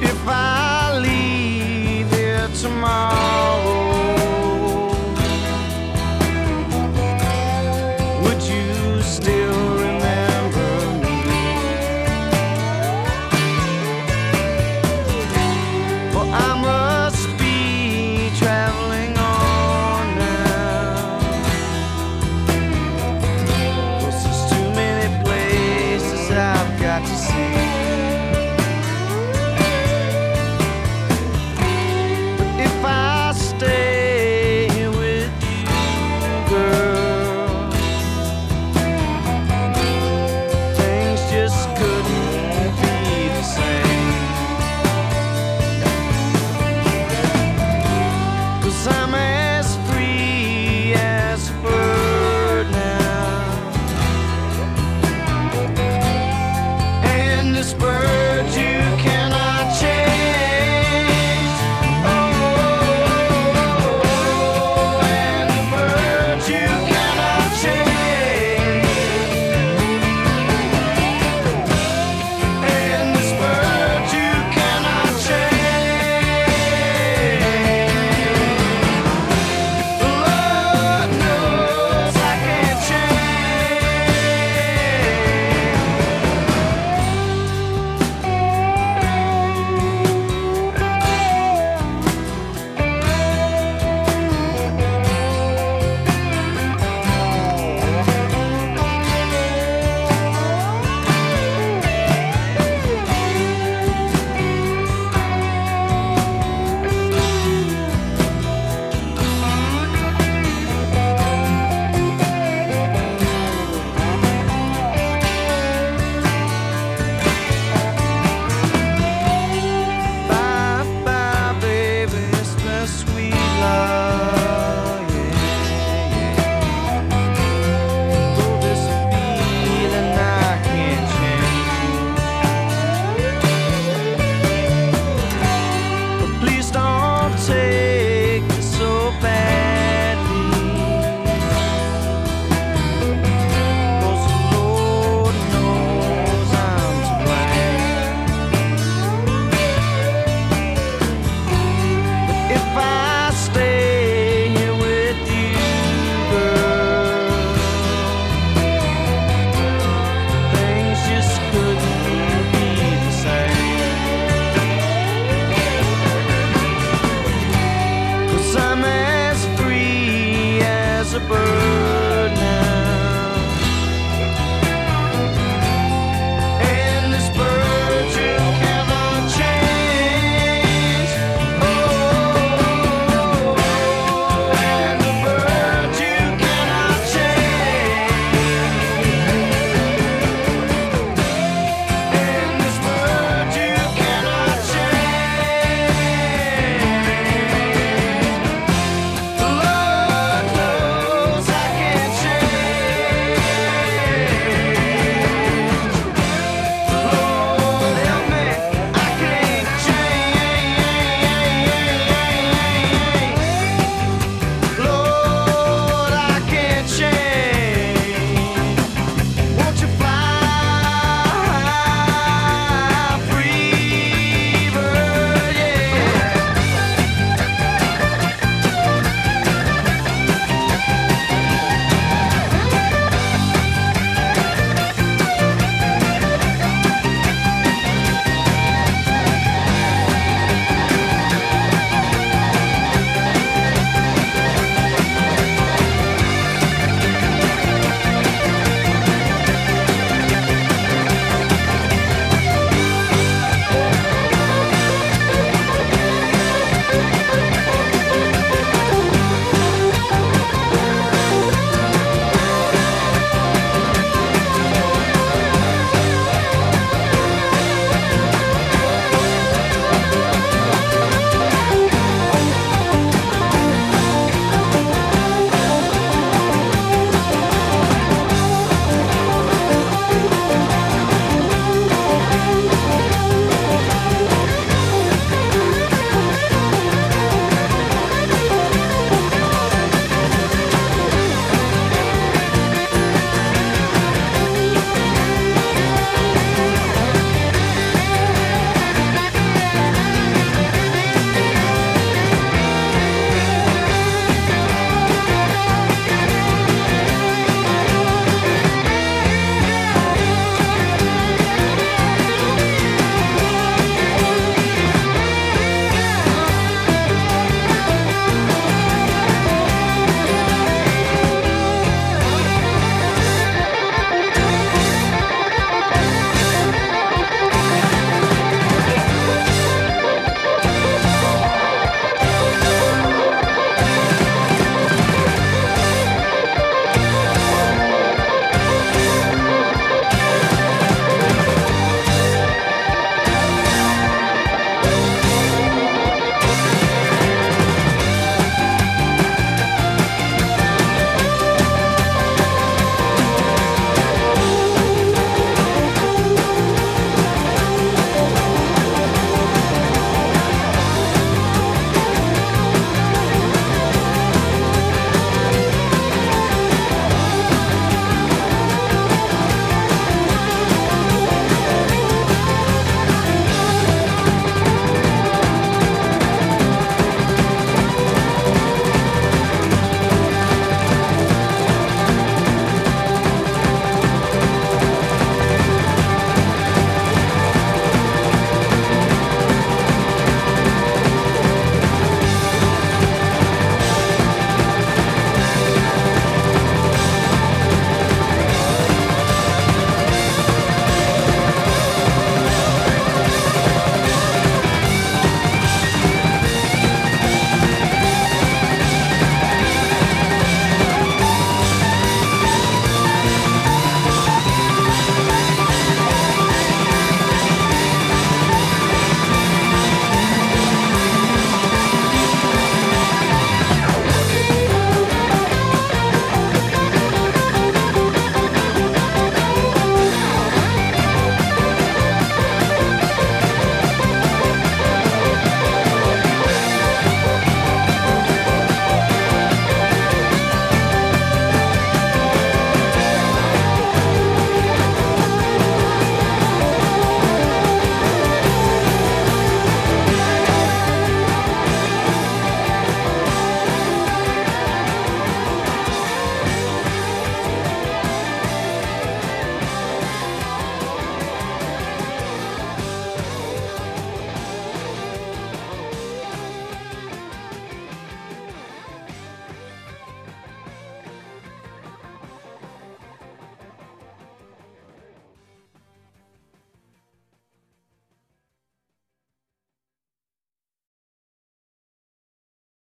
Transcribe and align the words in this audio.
if 0.00 0.28
I 0.28 0.47